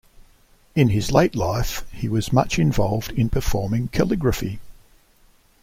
[0.73, 4.59] In his late life he was much involved in performing calligraphy.